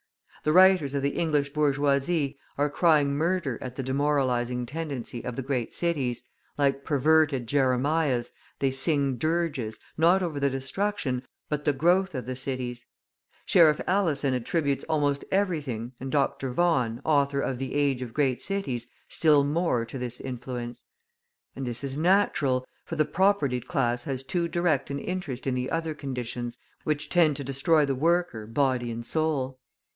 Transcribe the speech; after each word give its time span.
The 0.43 0.51
writers 0.51 0.95
of 0.95 1.03
the 1.03 1.09
English 1.11 1.51
bourgeoisie 1.53 2.39
are 2.57 2.71
crying 2.71 3.13
murder 3.13 3.59
at 3.61 3.75
the 3.75 3.83
demoralising 3.83 4.65
tendency 4.65 5.23
of 5.23 5.35
the 5.35 5.43
great 5.43 5.71
cities, 5.71 6.23
like 6.57 6.83
perverted 6.83 7.45
Jeremiahs, 7.47 8.31
they 8.57 8.71
sing 8.71 9.17
dirges, 9.17 9.77
not 9.99 10.23
over 10.23 10.39
the 10.39 10.49
destruction, 10.49 11.21
but 11.47 11.63
the 11.65 11.73
growth 11.73 12.15
of 12.15 12.25
the 12.25 12.35
cities. 12.35 12.87
Sheriff 13.45 13.79
Alison 13.85 14.33
attributes 14.33 14.83
almost 14.85 15.23
everything, 15.31 15.91
and 15.99 16.11
Dr. 16.11 16.49
Vaughan, 16.51 16.99
author 17.05 17.39
of 17.41 17.59
"The 17.59 17.75
Age 17.75 18.01
of 18.01 18.15
Great 18.15 18.41
Cities," 18.41 18.87
still 19.07 19.43
more 19.43 19.85
to 19.85 19.99
this 19.99 20.19
influence. 20.19 20.85
And 21.55 21.67
this 21.67 21.83
is 21.83 21.95
natural, 21.95 22.65
for 22.85 22.95
the 22.95 23.05
propertied 23.05 23.67
class 23.67 24.05
has 24.05 24.23
too 24.23 24.47
direct 24.47 24.89
an 24.89 24.97
interest 24.97 25.45
in 25.45 25.53
the 25.53 25.69
other 25.69 25.93
conditions 25.93 26.57
which 26.83 27.09
tend 27.09 27.35
to 27.37 27.43
destroy 27.43 27.85
the 27.85 27.93
worker 27.93 28.47
body 28.47 28.89
and 28.89 29.05
soul. 29.05 29.59